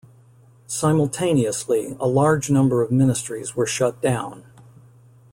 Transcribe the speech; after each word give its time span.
Simultaneously, 0.65 1.95
a 1.99 2.07
large 2.07 2.49
number 2.49 2.81
of 2.81 2.91
ministries 2.91 3.55
were 3.55 3.67
shut 3.67 4.01
down. 4.01 4.43